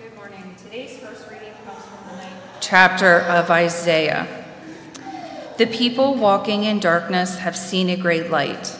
Good 0.00 0.16
morning. 0.16 0.54
Today's 0.56 0.98
first 0.98 1.28
reading 1.28 1.52
comes 1.66 1.84
from 1.84 2.08
the 2.08 2.22
ninth 2.22 2.32
chapter 2.60 3.20
of 3.20 3.50
Isaiah. 3.50 4.46
The 5.58 5.66
people 5.66 6.14
walking 6.14 6.64
in 6.64 6.80
darkness 6.80 7.36
have 7.40 7.54
seen 7.54 7.90
a 7.90 7.98
great 7.98 8.30
light. 8.30 8.78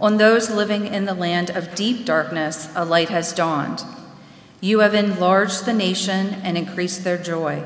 On 0.00 0.16
those 0.16 0.48
living 0.48 0.86
in 0.86 1.06
the 1.06 1.14
land 1.14 1.50
of 1.50 1.74
deep 1.74 2.04
darkness, 2.04 2.68
a 2.76 2.84
light 2.84 3.08
has 3.08 3.32
dawned. 3.32 3.82
You 4.60 4.78
have 4.78 4.94
enlarged 4.94 5.64
the 5.64 5.72
nation 5.72 6.34
and 6.44 6.56
increased 6.56 7.02
their 7.02 7.18
joy. 7.18 7.64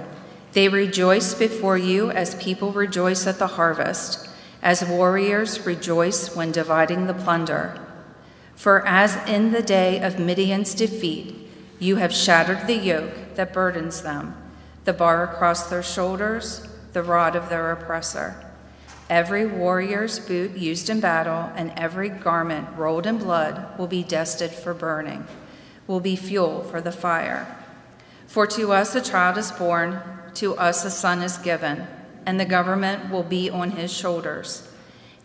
They 0.52 0.70
rejoice 0.70 1.34
before 1.34 1.76
you 1.76 2.10
as 2.10 2.42
people 2.42 2.72
rejoice 2.72 3.26
at 3.26 3.38
the 3.38 3.48
harvest, 3.48 4.30
as 4.62 4.82
warriors 4.82 5.66
rejoice 5.66 6.34
when 6.34 6.52
dividing 6.52 7.06
the 7.06 7.12
plunder. 7.12 7.78
For 8.54 8.86
as 8.86 9.16
in 9.28 9.52
the 9.52 9.62
day 9.62 10.00
of 10.00 10.18
Midian's 10.18 10.74
defeat, 10.74 11.43
you 11.78 11.96
have 11.96 12.12
shattered 12.12 12.66
the 12.66 12.76
yoke 12.76 13.34
that 13.34 13.52
burdens 13.52 14.02
them, 14.02 14.34
the 14.84 14.92
bar 14.92 15.24
across 15.24 15.68
their 15.68 15.82
shoulders, 15.82 16.66
the 16.92 17.02
rod 17.02 17.34
of 17.34 17.48
their 17.48 17.72
oppressor. 17.72 18.40
Every 19.10 19.44
warrior's 19.44 20.18
boot 20.18 20.56
used 20.56 20.88
in 20.88 21.00
battle 21.00 21.50
and 21.56 21.72
every 21.76 22.08
garment 22.08 22.68
rolled 22.76 23.06
in 23.06 23.18
blood 23.18 23.78
will 23.78 23.86
be 23.86 24.02
destined 24.02 24.52
for 24.52 24.72
burning, 24.72 25.26
will 25.86 26.00
be 26.00 26.16
fuel 26.16 26.62
for 26.62 26.80
the 26.80 26.92
fire. 26.92 27.58
For 28.26 28.46
to 28.46 28.72
us 28.72 28.94
a 28.94 29.00
child 29.00 29.36
is 29.36 29.52
born, 29.52 30.00
to 30.34 30.56
us 30.56 30.84
a 30.84 30.90
son 30.90 31.22
is 31.22 31.36
given, 31.38 31.86
and 32.24 32.40
the 32.40 32.44
government 32.44 33.10
will 33.10 33.22
be 33.22 33.50
on 33.50 33.72
his 33.72 33.92
shoulders. 33.92 34.68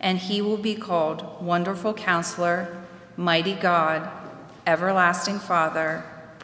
And 0.01 0.17
he 0.17 0.41
will 0.41 0.57
be 0.57 0.75
called 0.75 1.41
Wonderful 1.41 1.93
Counselor, 1.93 2.85
Mighty 3.17 3.53
God, 3.53 4.09
Everlasting 4.67 5.39
Father, 5.39 6.03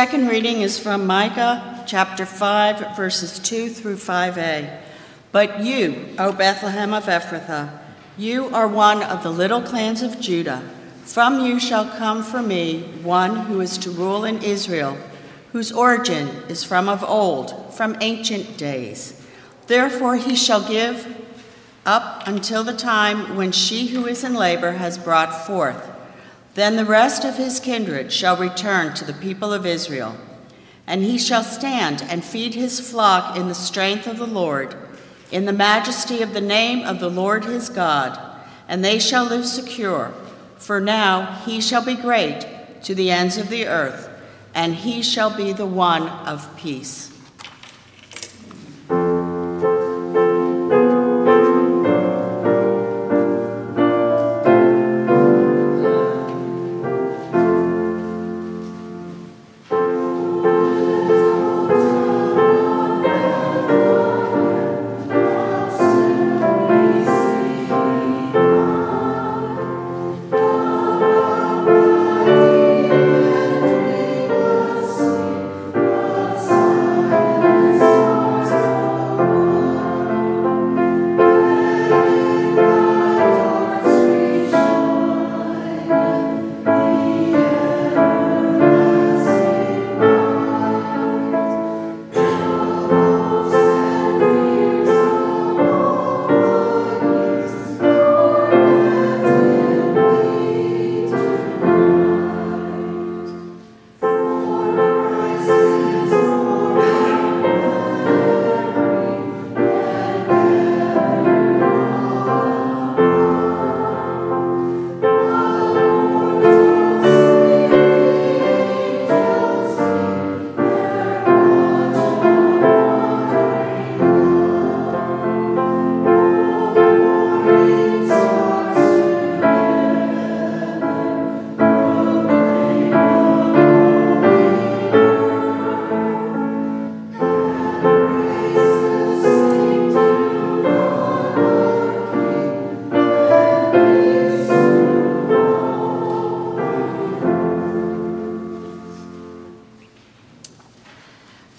Second 0.00 0.28
reading 0.28 0.62
is 0.62 0.78
from 0.78 1.06
Micah 1.06 1.84
chapter 1.86 2.24
5, 2.24 2.96
verses 2.96 3.38
2 3.38 3.68
through 3.68 3.96
5a. 3.96 4.80
But 5.30 5.60
you, 5.62 6.08
O 6.18 6.32
Bethlehem 6.32 6.94
of 6.94 7.04
Ephrathah, 7.04 7.78
you 8.16 8.46
are 8.46 8.66
one 8.66 9.02
of 9.02 9.22
the 9.22 9.30
little 9.30 9.60
clans 9.60 10.00
of 10.00 10.18
Judah. 10.18 10.62
From 11.04 11.44
you 11.44 11.60
shall 11.60 11.84
come 11.84 12.22
for 12.22 12.40
me 12.40 12.84
one 13.02 13.44
who 13.44 13.60
is 13.60 13.76
to 13.76 13.90
rule 13.90 14.24
in 14.24 14.42
Israel, 14.42 14.96
whose 15.52 15.70
origin 15.70 16.28
is 16.48 16.64
from 16.64 16.88
of 16.88 17.04
old, 17.04 17.74
from 17.74 17.94
ancient 18.00 18.56
days. 18.56 19.22
Therefore 19.66 20.16
he 20.16 20.34
shall 20.34 20.66
give 20.66 21.14
up 21.84 22.26
until 22.26 22.64
the 22.64 22.72
time 22.74 23.36
when 23.36 23.52
she 23.52 23.88
who 23.88 24.06
is 24.06 24.24
in 24.24 24.32
labor 24.32 24.72
has 24.72 24.96
brought 24.96 25.46
forth. 25.46 25.99
Then 26.54 26.76
the 26.76 26.84
rest 26.84 27.24
of 27.24 27.36
his 27.36 27.60
kindred 27.60 28.12
shall 28.12 28.36
return 28.36 28.94
to 28.94 29.04
the 29.04 29.12
people 29.12 29.52
of 29.52 29.64
Israel, 29.64 30.16
and 30.86 31.02
he 31.02 31.18
shall 31.18 31.44
stand 31.44 32.02
and 32.08 32.24
feed 32.24 32.54
his 32.54 32.80
flock 32.80 33.36
in 33.36 33.48
the 33.48 33.54
strength 33.54 34.06
of 34.06 34.18
the 34.18 34.26
Lord, 34.26 34.74
in 35.30 35.44
the 35.44 35.52
majesty 35.52 36.22
of 36.22 36.34
the 36.34 36.40
name 36.40 36.84
of 36.84 36.98
the 36.98 37.10
Lord 37.10 37.44
his 37.44 37.68
God, 37.68 38.18
and 38.66 38.84
they 38.84 38.98
shall 38.98 39.24
live 39.24 39.46
secure. 39.46 40.12
For 40.56 40.80
now 40.80 41.36
he 41.44 41.60
shall 41.60 41.84
be 41.84 41.94
great 41.94 42.82
to 42.82 42.94
the 42.94 43.10
ends 43.10 43.36
of 43.36 43.48
the 43.48 43.66
earth, 43.66 44.08
and 44.54 44.74
he 44.74 45.02
shall 45.02 45.34
be 45.34 45.52
the 45.52 45.66
one 45.66 46.08
of 46.08 46.56
peace. 46.56 47.09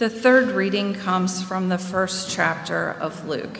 The 0.02 0.10
third 0.10 0.48
reading 0.56 0.96
comes 0.96 1.44
from 1.44 1.70
the 1.70 1.78
first 1.78 2.28
chapter 2.28 2.90
of 2.90 3.28
Luke. 3.28 3.60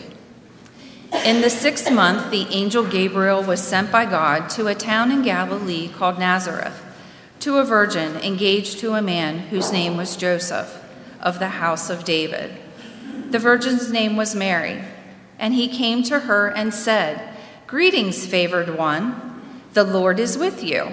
In 1.24 1.40
the 1.40 1.48
sixth 1.48 1.88
month, 1.88 2.32
the 2.32 2.48
angel 2.50 2.82
Gabriel 2.82 3.44
was 3.44 3.62
sent 3.62 3.92
by 3.92 4.06
God 4.06 4.50
to 4.50 4.66
a 4.66 4.74
town 4.74 5.12
in 5.12 5.22
Galilee 5.22 5.88
called 5.96 6.18
Nazareth, 6.18 6.82
to 7.38 7.58
a 7.58 7.64
virgin 7.64 8.16
engaged 8.16 8.80
to 8.80 8.94
a 8.94 9.00
man 9.00 9.38
whose 9.38 9.70
name 9.70 9.96
was 9.96 10.16
Joseph, 10.16 10.84
of 11.20 11.38
the 11.38 11.46
house 11.62 11.88
of 11.88 12.02
David. 12.02 12.50
The 13.30 13.38
virgin's 13.38 13.92
name 13.92 14.16
was 14.16 14.34
Mary, 14.34 14.82
and 15.38 15.54
he 15.54 15.68
came 15.68 16.02
to 16.02 16.18
her 16.18 16.48
and 16.48 16.74
said, 16.74 17.36
Greetings, 17.68 18.26
favored 18.26 18.76
one, 18.76 19.60
the 19.74 19.84
Lord 19.84 20.18
is 20.18 20.36
with 20.36 20.64
you. 20.64 20.92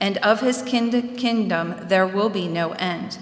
and 0.00 0.18
of 0.18 0.40
his 0.40 0.62
kingdom 0.62 1.76
there 1.88 2.06
will 2.06 2.28
be 2.28 2.48
no 2.48 2.72
end. 2.72 3.18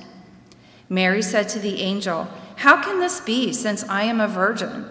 Mary 0.89 1.23
said 1.23 1.49
to 1.49 1.59
the 1.59 1.81
angel, 1.81 2.29
How 2.57 2.83
can 2.83 3.01
this 3.01 3.21
be, 3.21 3.53
since 3.53 3.89
I 3.89 4.05
am 4.05 4.21
a 4.21 4.29
virgin? 4.29 4.87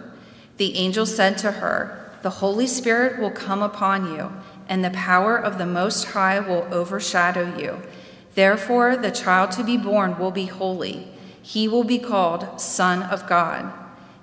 The 0.58 0.76
angel 0.78 1.06
said 1.06 1.38
to 1.40 1.54
her, 1.54 2.12
The 2.22 2.30
Holy 2.30 2.68
Spirit 2.68 3.20
will 3.20 3.32
come 3.32 3.62
upon 3.62 4.14
you, 4.14 4.32
and 4.68 4.84
the 4.84 4.92
power 4.92 5.38
of 5.38 5.58
the 5.58 5.66
Most 5.66 6.06
High 6.06 6.40
will 6.40 6.68
overshadow 6.74 7.58
you. 7.58 7.82
Therefore, 8.36 8.98
the 8.98 9.12
child 9.12 9.52
to 9.52 9.64
be 9.64 9.78
born 9.78 10.18
will 10.18 10.32
be 10.32 10.46
holy. 10.46 11.08
He 11.42 11.68
will 11.68 11.84
be 11.84 12.00
called 12.00 12.60
Son 12.60 13.04
of 13.04 13.28
God. 13.28 13.72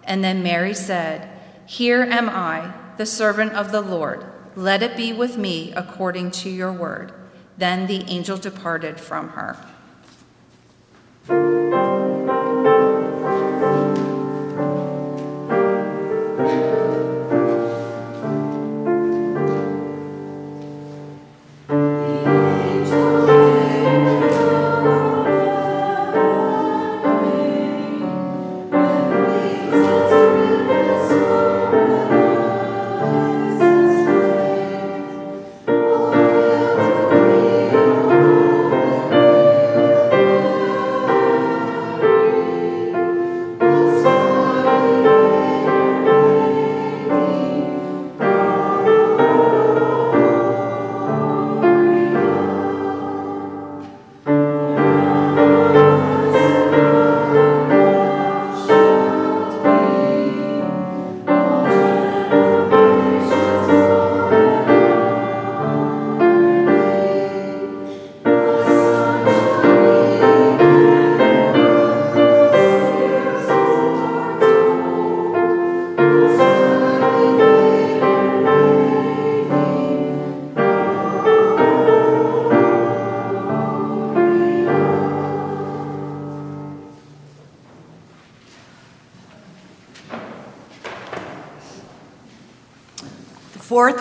And 0.05 0.25
then 0.25 0.43
Mary 0.43 0.75
said, 0.75 1.29
Here 1.67 2.03
am 2.03 2.29
I, 2.29 2.73
the 2.97 3.07
servant 3.07 3.53
of 3.53 3.71
the 3.71 3.81
Lord. 3.81 4.27
Let 4.57 4.83
it 4.83 4.97
be 4.97 5.13
with 5.13 5.39
me 5.39 5.73
according 5.73 6.33
to 6.33 6.51
your 6.51 6.73
word. 6.73 7.13
Then 7.61 7.87
the 7.89 8.05
angel 8.09 8.39
departed 8.39 8.99
from 8.99 9.29
her. 9.37 9.55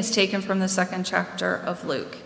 Is 0.00 0.10
taken 0.10 0.40
from 0.40 0.58
the 0.58 0.68
second 0.68 1.04
chapter 1.04 1.54
of 1.54 1.84
Luke. 1.84 2.16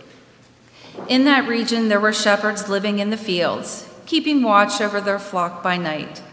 In 1.09 1.25
that 1.25 1.47
region, 1.47 1.89
there 1.89 1.99
were 1.99 2.13
shepherds 2.13 2.69
living 2.69 2.99
in 2.99 3.09
the 3.09 3.17
fields, 3.17 3.93
keeping 4.05 4.41
watch 4.41 4.79
over 4.79 5.01
their 5.01 5.19
flock 5.19 5.61
by 5.61 5.75
night. 5.75 6.23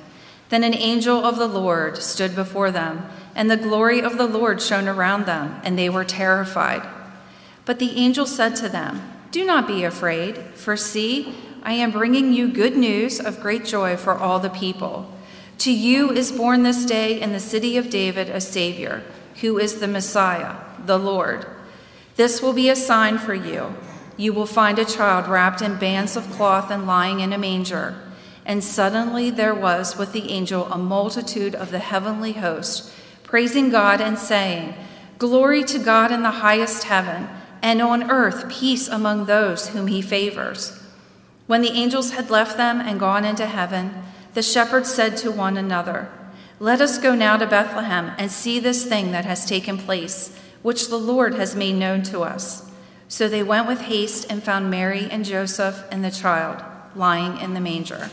Then 0.51 0.63
an 0.63 0.75
angel 0.75 1.25
of 1.25 1.37
the 1.37 1.49
Lord 1.49 1.99
stood 1.99 2.37
before 2.37 2.71
them, 2.71 3.09
and 3.35 3.51
the 3.51 3.57
glory 3.57 4.01
of 4.01 4.19
the 4.19 4.27
Lord 4.27 4.63
shone 4.63 4.87
around 4.87 5.27
them, 5.27 5.61
and 5.65 5.77
they 5.77 5.89
were 5.89 6.05
terrified. 6.05 6.89
But 7.65 7.81
the 7.81 7.97
angel 7.97 8.25
said 8.25 8.55
to 8.57 8.69
them, 8.69 9.03
Do 9.33 9.45
not 9.45 9.67
be 9.67 9.83
afraid, 9.83 10.39
for 10.55 10.77
see, 10.77 11.35
I 11.65 11.73
am 11.73 11.91
bringing 11.91 12.33
you 12.33 12.49
good 12.49 12.77
news 12.77 13.19
of 13.19 13.41
great 13.41 13.65
joy 13.65 13.97
for 13.97 14.15
all 14.15 14.39
the 14.39 14.51
people. 14.51 15.13
To 15.59 15.73
you 15.73 16.11
is 16.11 16.31
born 16.31 16.63
this 16.63 16.85
day 16.85 17.21
in 17.21 17.33
the 17.33 17.41
city 17.41 17.77
of 17.77 17.91
David 17.91 18.29
a 18.29 18.41
Savior, 18.41 19.03
who 19.41 19.59
is 19.59 19.81
the 19.81 19.89
Messiah, 19.89 20.57
the 20.85 20.99
Lord. 20.99 21.47
This 22.17 22.43
will 22.43 22.53
be 22.53 22.69
a 22.69 22.77
sign 22.77 23.19
for 23.19 23.35
you. 23.35 23.75
You 24.17 24.33
will 24.33 24.47
find 24.47 24.79
a 24.79 24.85
child 24.85 25.29
wrapped 25.29 25.62
in 25.62 25.79
bands 25.79 26.17
of 26.17 26.31
cloth 26.33 26.71
and 26.71 26.87
lying 26.87 27.21
in 27.21 27.33
a 27.33 27.39
manger. 27.39 27.97
And 28.45 28.62
suddenly 28.62 29.31
there 29.31 29.55
was 29.55 29.97
with 29.97 30.12
the 30.12 30.31
angel 30.31 30.67
a 30.67 30.79
multitude 30.79 31.55
of 31.55 31.71
the 31.71 31.79
heavenly 31.79 32.33
host, 32.33 32.93
praising 33.23 33.71
God 33.71 34.01
and 34.01 34.19
saying, 34.19 34.75
Glory 35.19 35.62
to 35.65 35.79
God 35.79 36.11
in 36.11 36.23
the 36.23 36.31
highest 36.31 36.85
heaven, 36.85 37.29
and 37.62 37.81
on 37.81 38.11
earth 38.11 38.51
peace 38.51 38.89
among 38.89 39.27
those 39.27 39.69
whom 39.69 39.87
he 39.87 40.03
favors. 40.03 40.83
When 41.47 41.62
the 41.62 41.71
angels 41.73 42.12
had 42.12 42.31
left 42.31 42.57
them 42.57 42.81
and 42.81 42.99
gone 42.99 43.25
into 43.25 43.47
heaven, 43.47 44.03
the 44.35 44.43
shepherds 44.43 44.93
said 44.93 45.17
to 45.19 45.31
one 45.31 45.57
another, 45.57 46.11
Let 46.62 46.81
us 46.81 46.99
go 46.99 47.16
now 47.16 47.37
to 47.38 47.47
Bethlehem 47.49 48.12
and 48.19 48.31
see 48.31 48.61
this 48.61 48.87
thing 48.87 49.11
that 49.11 49.25
has 49.25 49.45
taken 49.45 49.76
place, 49.76 50.33
which 50.62 50.90
the 50.90 50.97
Lord 50.97 51.35
has 51.35 51.57
made 51.57 51.73
known 51.73 52.04
to 52.04 52.21
us. 52.21 52.71
So 53.09 53.28
they 53.28 53.42
went 53.42 53.66
with 53.66 53.81
haste 53.81 54.31
and 54.31 54.40
found 54.40 54.71
Mary 54.71 55.09
and 55.11 55.25
Joseph 55.25 55.83
and 55.90 56.04
the 56.04 56.12
child 56.12 56.62
lying 56.95 57.37
in 57.38 57.54
the 57.54 57.61
manger. 57.61 58.11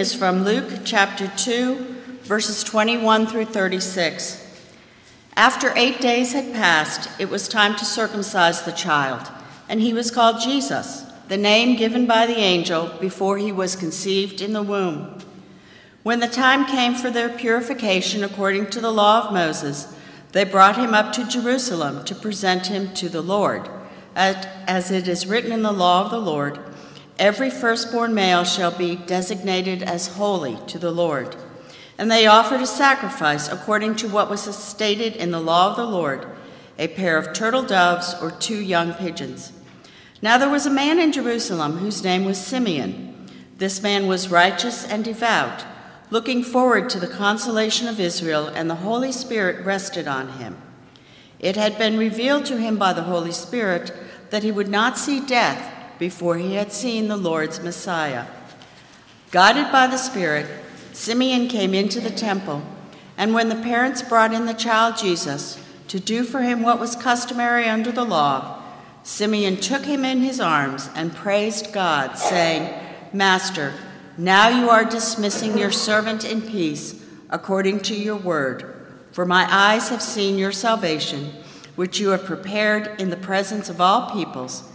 Is 0.00 0.14
from 0.14 0.44
Luke 0.44 0.80
chapter 0.82 1.30
2, 1.36 1.74
verses 2.22 2.64
21 2.64 3.26
through 3.26 3.44
36. 3.44 4.42
After 5.36 5.74
eight 5.76 6.00
days 6.00 6.32
had 6.32 6.54
passed, 6.54 7.10
it 7.20 7.28
was 7.28 7.46
time 7.46 7.76
to 7.76 7.84
circumcise 7.84 8.62
the 8.62 8.72
child, 8.72 9.30
and 9.68 9.78
he 9.78 9.92
was 9.92 10.10
called 10.10 10.40
Jesus, 10.40 11.04
the 11.28 11.36
name 11.36 11.76
given 11.76 12.06
by 12.06 12.24
the 12.24 12.38
angel 12.38 12.90
before 12.98 13.36
he 13.36 13.52
was 13.52 13.76
conceived 13.76 14.40
in 14.40 14.54
the 14.54 14.62
womb. 14.62 15.18
When 16.02 16.20
the 16.20 16.28
time 16.28 16.64
came 16.64 16.94
for 16.94 17.10
their 17.10 17.28
purification 17.28 18.24
according 18.24 18.70
to 18.70 18.80
the 18.80 18.90
law 18.90 19.26
of 19.26 19.34
Moses, 19.34 19.94
they 20.32 20.44
brought 20.44 20.78
him 20.78 20.94
up 20.94 21.12
to 21.12 21.28
Jerusalem 21.28 22.06
to 22.06 22.14
present 22.14 22.68
him 22.68 22.94
to 22.94 23.10
the 23.10 23.20
Lord, 23.20 23.68
as 24.16 24.90
it 24.90 25.06
is 25.06 25.26
written 25.26 25.52
in 25.52 25.60
the 25.60 25.72
law 25.72 26.06
of 26.06 26.10
the 26.10 26.18
Lord. 26.18 26.58
Every 27.20 27.50
firstborn 27.50 28.14
male 28.14 28.44
shall 28.44 28.70
be 28.70 28.96
designated 28.96 29.82
as 29.82 30.06
holy 30.06 30.56
to 30.68 30.78
the 30.78 30.90
Lord. 30.90 31.36
And 31.98 32.10
they 32.10 32.26
offered 32.26 32.62
a 32.62 32.66
sacrifice 32.66 33.46
according 33.46 33.96
to 33.96 34.08
what 34.08 34.30
was 34.30 34.40
stated 34.56 35.16
in 35.16 35.30
the 35.30 35.38
law 35.38 35.68
of 35.68 35.76
the 35.76 35.84
Lord 35.84 36.26
a 36.78 36.88
pair 36.88 37.18
of 37.18 37.34
turtle 37.34 37.62
doves 37.62 38.14
or 38.22 38.30
two 38.30 38.58
young 38.58 38.94
pigeons. 38.94 39.52
Now 40.22 40.38
there 40.38 40.48
was 40.48 40.64
a 40.64 40.70
man 40.70 40.98
in 40.98 41.12
Jerusalem 41.12 41.76
whose 41.76 42.02
name 42.02 42.24
was 42.24 42.38
Simeon. 42.38 43.28
This 43.58 43.82
man 43.82 44.06
was 44.06 44.30
righteous 44.30 44.86
and 44.86 45.04
devout, 45.04 45.66
looking 46.08 46.42
forward 46.42 46.88
to 46.88 46.98
the 46.98 47.06
consolation 47.06 47.86
of 47.86 48.00
Israel, 48.00 48.46
and 48.46 48.70
the 48.70 48.76
Holy 48.76 49.12
Spirit 49.12 49.62
rested 49.66 50.08
on 50.08 50.38
him. 50.38 50.56
It 51.38 51.56
had 51.56 51.76
been 51.76 51.98
revealed 51.98 52.46
to 52.46 52.56
him 52.56 52.78
by 52.78 52.94
the 52.94 53.02
Holy 53.02 53.32
Spirit 53.32 53.92
that 54.30 54.42
he 54.42 54.50
would 54.50 54.68
not 54.68 54.96
see 54.96 55.20
death 55.20 55.79
before 56.00 56.38
he 56.38 56.54
had 56.54 56.72
seen 56.72 57.06
the 57.06 57.16
Lord's 57.16 57.62
Messiah. 57.62 58.24
Guided 59.30 59.70
by 59.70 59.86
the 59.86 59.98
Spirit, 59.98 60.46
Simeon 60.92 61.46
came 61.46 61.74
into 61.74 62.00
the 62.00 62.10
temple, 62.10 62.62
and 63.18 63.34
when 63.34 63.50
the 63.50 63.54
parents 63.54 64.00
brought 64.00 64.32
in 64.32 64.46
the 64.46 64.54
child 64.54 64.96
Jesus 64.96 65.62
to 65.88 66.00
do 66.00 66.24
for 66.24 66.40
him 66.40 66.62
what 66.62 66.80
was 66.80 66.96
customary 66.96 67.66
under 67.66 67.92
the 67.92 68.04
law, 68.04 68.62
Simeon 69.02 69.58
took 69.58 69.84
him 69.84 70.04
in 70.04 70.22
his 70.22 70.40
arms 70.40 70.88
and 70.94 71.14
praised 71.14 71.70
God, 71.70 72.16
saying, 72.16 72.72
Master, 73.12 73.74
now 74.16 74.48
you 74.48 74.70
are 74.70 74.84
dismissing 74.84 75.58
your 75.58 75.70
servant 75.70 76.24
in 76.24 76.40
peace 76.40 77.04
according 77.28 77.80
to 77.80 77.94
your 77.94 78.16
word, 78.16 78.74
for 79.12 79.26
my 79.26 79.46
eyes 79.50 79.90
have 79.90 80.02
seen 80.02 80.38
your 80.38 80.52
salvation, 80.52 81.32
which 81.76 82.00
you 82.00 82.08
have 82.08 82.24
prepared 82.24 82.98
in 82.98 83.10
the 83.10 83.16
presence 83.18 83.68
of 83.68 83.82
all 83.82 84.10
peoples 84.10 84.69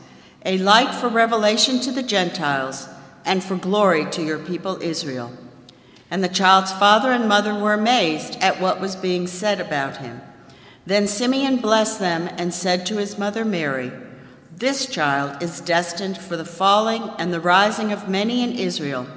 a 0.46 0.60
light 0.60 0.94
for 0.94 1.10
revelation 1.10 1.80
to 1.80 1.92
the 1.92 2.04
Gentiles, 2.04 2.88
and 3.26 3.44
for 3.44 3.56
glory 3.56 4.06
to 4.12 4.24
your 4.24 4.38
people 4.38 4.80
Israel. 4.80 5.34
And 6.12 6.24
the 6.24 6.30
child's 6.30 6.72
father 6.72 7.12
and 7.12 7.28
mother 7.28 7.56
were 7.56 7.74
amazed 7.74 8.38
at 8.40 8.62
what 8.62 8.80
was 8.80 8.96
being 8.96 9.26
said 9.26 9.60
about 9.60 9.98
him. 9.98 10.22
Then 10.86 11.08
Simeon 11.08 11.58
blessed 11.58 12.00
them 12.00 12.30
and 12.38 12.54
said 12.54 12.86
to 12.86 12.98
his 12.98 13.18
mother 13.18 13.44
Mary, 13.44 13.92
This 14.56 14.86
child 14.86 15.42
is 15.42 15.62
destined 15.62 16.20
for 16.20 16.38
the 16.38 16.46
falling 16.46 17.10
and 17.18 17.34
the 17.34 17.40
rising 17.40 17.92
of 17.92 18.08
many 18.08 18.44
in 18.44 18.52
Israel, 18.52 19.08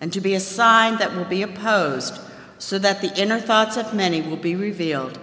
and 0.00 0.12
to 0.12 0.20
be 0.20 0.34
a 0.36 0.40
sign 0.40 0.98
that 0.98 1.16
will 1.16 1.24
be 1.24 1.42
opposed, 1.42 2.20
so 2.58 2.78
that 2.78 3.00
the 3.00 3.20
inner 3.20 3.40
thoughts 3.40 3.76
of 3.76 3.94
many 3.94 4.22
will 4.22 4.36
be 4.36 4.54
revealed, 4.54 5.18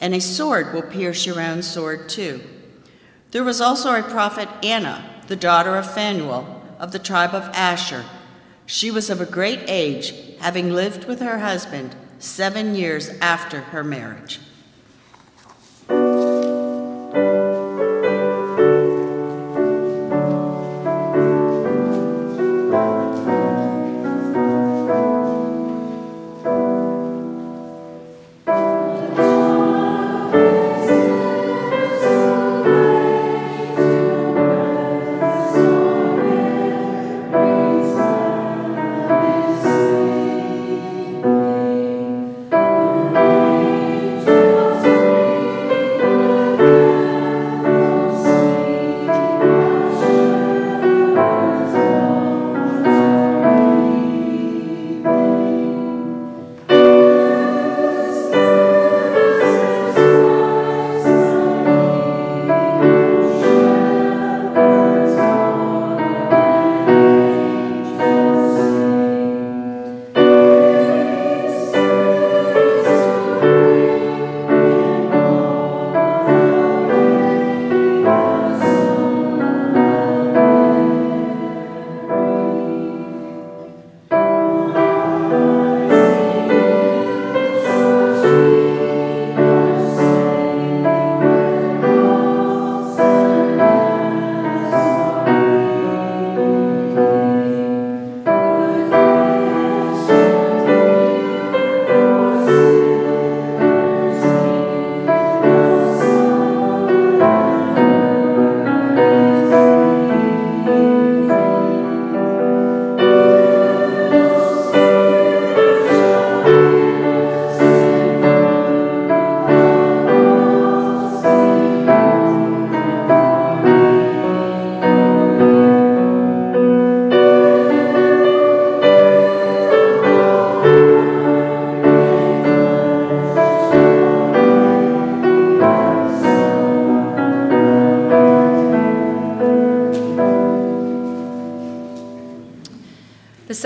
and 0.00 0.14
a 0.14 0.20
sword 0.20 0.74
will 0.74 0.82
pierce 0.82 1.24
your 1.24 1.40
own 1.40 1.62
sword 1.62 2.08
too. 2.08 2.40
There 3.36 3.44
was 3.44 3.60
also 3.60 3.94
a 3.94 4.02
prophet 4.02 4.48
Anna, 4.62 5.04
the 5.26 5.36
daughter 5.36 5.76
of 5.76 5.92
Phanuel, 5.92 6.62
of 6.78 6.92
the 6.92 6.98
tribe 6.98 7.34
of 7.34 7.50
Asher. 7.52 8.06
She 8.64 8.90
was 8.90 9.10
of 9.10 9.20
a 9.20 9.26
great 9.26 9.60
age, 9.68 10.14
having 10.38 10.72
lived 10.72 11.04
with 11.04 11.20
her 11.20 11.40
husband 11.40 11.94
seven 12.18 12.74
years 12.74 13.10
after 13.20 13.60
her 13.60 13.84
marriage. 13.84 14.40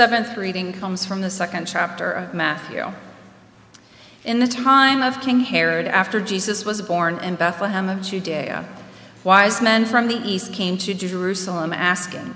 Seventh 0.01 0.35
reading 0.35 0.73
comes 0.73 1.05
from 1.05 1.21
the 1.21 1.29
second 1.29 1.67
chapter 1.67 2.11
of 2.11 2.33
Matthew. 2.33 2.91
In 4.25 4.39
the 4.39 4.49
time 4.49 5.03
of 5.03 5.21
King 5.21 5.41
Herod, 5.41 5.87
after 5.87 6.23
Jesus 6.23 6.65
was 6.65 6.81
born 6.81 7.19
in 7.19 7.35
Bethlehem 7.35 7.91
of 7.91 8.01
Judea, 8.01 8.67
wise 9.25 9.61
men 9.61 9.85
from 9.85 10.09
the 10.09 10.27
east 10.27 10.55
came 10.55 10.79
to 10.79 10.95
Jerusalem 10.95 11.75
asking, 11.75 12.35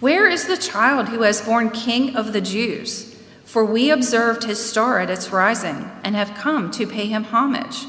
Where 0.00 0.28
is 0.28 0.48
the 0.48 0.56
child 0.56 1.10
who 1.10 1.22
has 1.22 1.40
born 1.40 1.70
King 1.70 2.16
of 2.16 2.32
the 2.32 2.40
Jews? 2.40 3.14
For 3.44 3.64
we 3.64 3.92
observed 3.92 4.42
his 4.42 4.58
star 4.58 4.98
at 4.98 5.08
its 5.08 5.30
rising 5.30 5.88
and 6.02 6.16
have 6.16 6.34
come 6.34 6.72
to 6.72 6.88
pay 6.88 7.06
him 7.06 7.22
homage. 7.22 7.84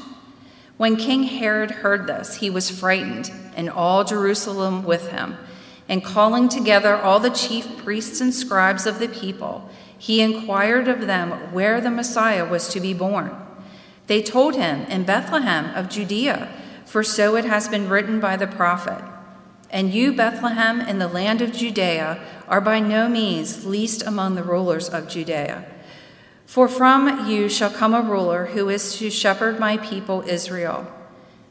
When 0.76 0.94
King 0.94 1.24
Herod 1.24 1.72
heard 1.72 2.06
this, 2.06 2.36
he 2.36 2.50
was 2.50 2.70
frightened, 2.70 3.32
and 3.56 3.68
all 3.68 4.04
Jerusalem 4.04 4.84
with 4.84 5.08
him. 5.08 5.36
And 5.88 6.04
calling 6.04 6.48
together 6.48 6.94
all 6.96 7.18
the 7.18 7.30
chief 7.30 7.78
priests 7.78 8.20
and 8.20 8.34
scribes 8.34 8.86
of 8.86 8.98
the 8.98 9.08
people, 9.08 9.70
he 9.96 10.20
inquired 10.20 10.86
of 10.86 11.06
them 11.06 11.52
where 11.52 11.80
the 11.80 11.90
Messiah 11.90 12.44
was 12.44 12.68
to 12.68 12.80
be 12.80 12.94
born. 12.94 13.34
They 14.06 14.22
told 14.22 14.54
him, 14.54 14.82
In 14.82 15.04
Bethlehem 15.04 15.74
of 15.74 15.88
Judea, 15.88 16.52
for 16.84 17.02
so 17.02 17.36
it 17.36 17.44
has 17.44 17.68
been 17.68 17.88
written 17.88 18.20
by 18.20 18.36
the 18.36 18.46
prophet. 18.46 19.02
And 19.70 19.92
you, 19.92 20.14
Bethlehem, 20.14 20.80
in 20.80 20.98
the 20.98 21.08
land 21.08 21.42
of 21.42 21.52
Judea, 21.52 22.22
are 22.48 22.60
by 22.60 22.80
no 22.80 23.08
means 23.08 23.66
least 23.66 24.02
among 24.02 24.34
the 24.34 24.42
rulers 24.42 24.88
of 24.88 25.08
Judea. 25.08 25.66
For 26.46 26.68
from 26.68 27.28
you 27.28 27.50
shall 27.50 27.70
come 27.70 27.92
a 27.92 28.00
ruler 28.00 28.46
who 28.46 28.70
is 28.70 28.96
to 28.98 29.10
shepherd 29.10 29.60
my 29.60 29.76
people 29.76 30.22
Israel. 30.26 30.90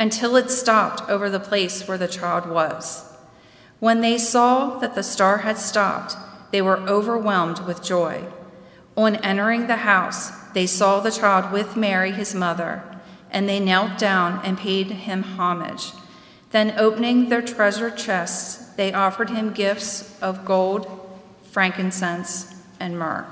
until 0.00 0.34
it 0.34 0.50
stopped 0.50 1.08
over 1.10 1.28
the 1.28 1.38
place 1.38 1.86
where 1.86 1.98
the 1.98 2.08
child 2.08 2.48
was. 2.48 3.12
When 3.80 4.00
they 4.00 4.16
saw 4.16 4.78
that 4.78 4.94
the 4.94 5.02
star 5.02 5.38
had 5.38 5.58
stopped, 5.58 6.16
they 6.50 6.62
were 6.62 6.78
overwhelmed 6.88 7.60
with 7.60 7.84
joy. 7.84 8.24
On 8.96 9.16
entering 9.16 9.66
the 9.66 9.76
house, 9.76 10.30
they 10.54 10.66
saw 10.66 11.00
the 11.00 11.10
child 11.12 11.52
with 11.52 11.76
Mary, 11.76 12.12
his 12.12 12.34
mother, 12.34 12.82
and 13.30 13.46
they 13.46 13.60
knelt 13.60 13.98
down 13.98 14.40
and 14.42 14.58
paid 14.58 14.86
him 14.88 15.22
homage. 15.22 15.92
Then, 16.50 16.74
opening 16.78 17.28
their 17.28 17.42
treasure 17.42 17.90
chests, 17.90 18.72
they 18.74 18.92
offered 18.92 19.30
him 19.30 19.52
gifts 19.52 20.18
of 20.20 20.44
gold, 20.44 20.88
frankincense, 21.44 22.54
and 22.80 22.98
myrrh. 22.98 23.26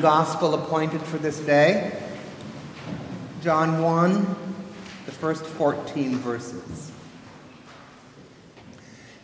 Gospel 0.00 0.54
appointed 0.54 1.00
for 1.02 1.18
this 1.18 1.40
day. 1.40 1.92
John 3.42 3.82
1, 3.82 4.36
the 5.06 5.12
first 5.12 5.44
14 5.44 6.16
verses. 6.18 6.92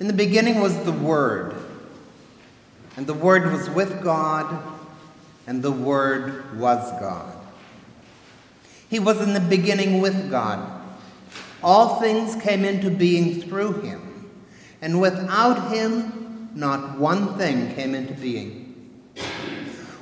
In 0.01 0.09
the 0.09 0.13
beginning 0.13 0.61
was 0.61 0.77
the 0.85 0.93
Word, 0.93 1.55
and 2.97 3.07
the 3.07 3.15
Word 3.15 3.53
was 3.53 3.71
with 3.71 4.03
God, 4.03 4.61
and 5.47 5.63
the 5.63 5.71
Word 5.71 6.59
was 6.59 6.91
God. 7.01 7.33
He 8.91 8.99
was 8.99 9.21
in 9.21 9.35
the 9.35 9.41
beginning 9.41 10.01
with 10.01 10.31
God. 10.31 10.83
All 11.63 12.01
things 12.01 12.35
came 12.43 12.65
into 12.65 12.91
being 12.91 13.41
through 13.43 13.83
him, 13.83 14.31
and 14.83 15.01
without 15.01 15.73
him, 15.73 16.51
not 16.55 16.99
one 16.99 17.39
thing 17.39 17.75
came 17.75 17.95
into 17.95 18.15
being. 18.15 18.68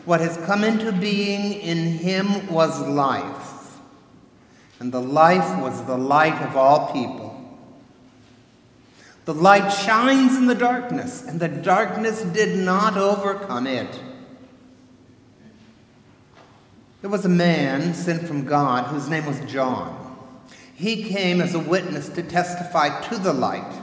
What 0.07 0.21
has 0.21 0.37
come 0.47 0.63
into 0.63 0.93
being 0.93 1.53
in 1.55 1.99
him 1.99 2.47
was 2.47 2.81
life, 2.81 3.77
and 4.79 4.93
the 4.93 5.03
life 5.03 5.61
was 5.61 5.85
the 5.85 5.99
light 5.99 6.41
of 6.43 6.57
all 6.57 6.93
people. 6.93 7.33
The 9.25 9.35
light 9.35 9.69
shines 9.71 10.37
in 10.37 10.47
the 10.47 10.55
darkness, 10.55 11.25
and 11.25 11.41
the 11.41 11.49
darkness 11.49 12.23
did 12.23 12.57
not 12.57 12.97
overcome 12.97 13.67
it. 13.67 14.01
There 17.01 17.11
was 17.11 17.25
a 17.25 17.29
man 17.29 17.93
sent 17.93 18.29
from 18.29 18.45
God 18.45 18.85
whose 18.85 19.09
name 19.09 19.27
was 19.27 19.41
John. 19.41 20.17
He 20.77 21.03
came 21.03 21.41
as 21.41 21.57
a 21.57 21.59
witness 21.59 22.09
to 22.11 22.23
testify 22.23 23.01
to 23.09 23.19
the 23.19 23.33
light, 23.33 23.75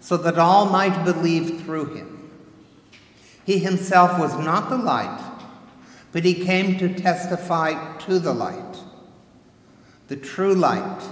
so 0.00 0.18
that 0.18 0.38
all 0.38 0.66
might 0.66 1.02
believe 1.06 1.62
through 1.62 1.94
him. 1.94 2.30
He 3.46 3.58
himself 3.58 4.18
was 4.18 4.36
not 4.36 4.68
the 4.68 4.76
light 4.76 5.25
but 6.16 6.24
he 6.24 6.32
came 6.32 6.78
to 6.78 6.88
testify 6.94 7.74
to 7.98 8.18
the 8.18 8.32
light, 8.32 8.78
the 10.08 10.16
true 10.16 10.54
light, 10.54 11.02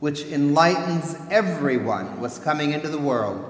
which 0.00 0.22
enlightens 0.22 1.18
everyone, 1.30 2.18
was 2.18 2.38
coming 2.38 2.72
into 2.72 2.88
the 2.88 2.96
world. 2.96 3.44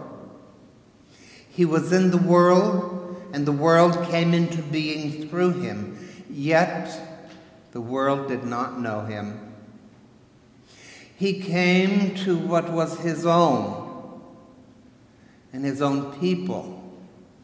He 1.49 1.65
was 1.65 1.93
in 1.93 2.11
the 2.11 2.19
world, 2.19 3.31
and 3.33 3.47
the 3.47 3.53
world 3.53 3.93
came 4.11 4.35
into 4.35 4.61
being 4.61 5.29
through 5.29 5.61
him, 5.61 6.25
yet 6.29 6.91
the 7.71 7.81
world 7.81 8.27
did 8.27 8.43
not 8.43 8.81
know 8.81 9.03
him. 9.03 9.39
He 11.17 11.41
came 11.41 12.17
to 12.25 12.37
what 12.37 12.73
was 12.73 12.99
his 12.99 13.25
own, 13.25 14.21
and 15.53 15.65
his 15.65 15.81
own 15.81 16.19
people 16.19 16.93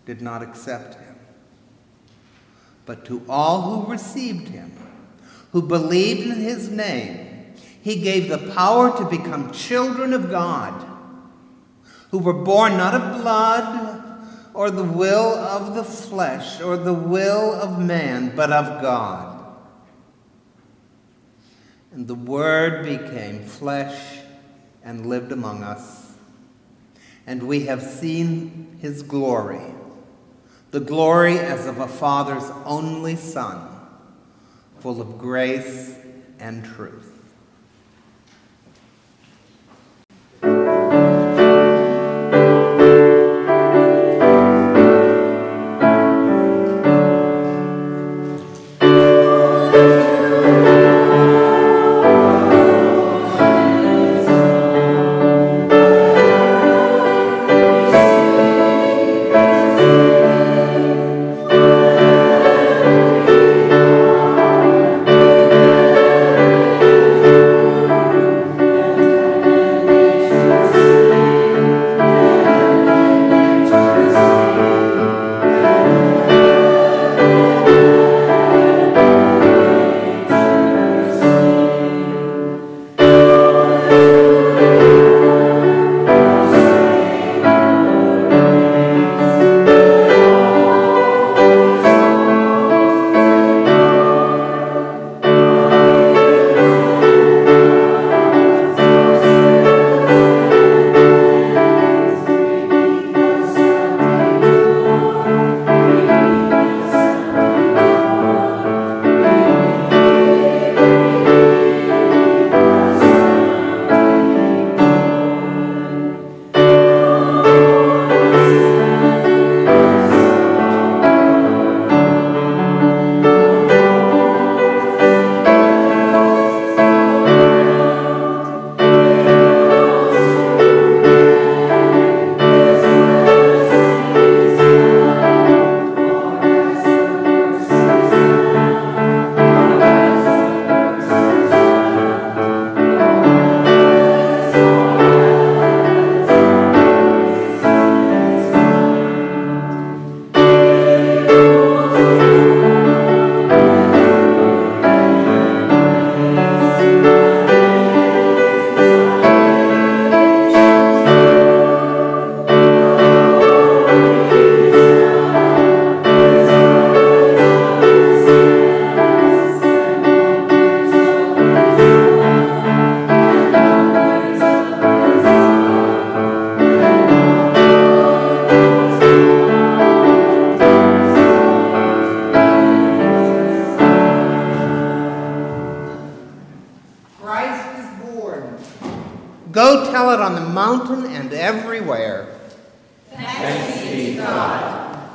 did 0.07 0.21
not 0.21 0.43
accept 0.43 0.95
him. 0.95 1.18
But 2.89 3.05
to 3.05 3.23
all 3.29 3.85
who 3.85 3.93
received 3.93 4.49
him, 4.49 4.73
who 5.53 5.61
believed 5.61 6.23
in 6.23 6.41
his 6.41 6.71
name, 6.71 7.53
he 7.83 7.97
gave 7.97 8.31
the 8.31 8.51
power 8.55 8.97
to 8.97 9.05
become 9.05 9.53
children 9.53 10.15
of 10.15 10.31
God, 10.31 10.87
who 12.11 12.19
were 12.19 12.33
born 12.33 12.79
not 12.79 12.95
of 12.95 13.21
blood 13.21 14.25
or 14.55 14.71
the 14.71 14.85
will 14.85 15.35
of 15.35 15.75
the 15.75 15.85
flesh 15.85 16.63
or 16.63 16.79
the 16.79 16.95
will 16.95 17.53
of 17.53 17.79
man, 17.79 18.35
but 18.35 18.51
of 18.51 18.81
God. 18.81 19.55
And 21.93 22.09
the 22.09 22.15
Word 22.15 22.85
became 22.87 23.45
flesh 23.45 24.21
and 24.83 25.05
lived 25.05 25.31
among 25.31 25.63
us. 25.63 26.15
And 27.27 27.43
we 27.43 27.67
have 27.67 27.83
seen 27.83 28.79
his 28.81 29.03
glory, 29.03 29.75
the 30.71 30.81
glory 30.81 31.39
as 31.39 31.67
of 31.67 31.79
a 31.79 31.89
Father's 31.89 32.51
only 32.65 33.17
Son, 33.17 33.69
full 34.81 35.01
of 35.01 35.19
grace 35.19 35.97
and 36.39 36.65
truth. 36.65 37.08